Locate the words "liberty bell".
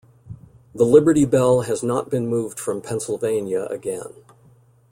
0.83-1.61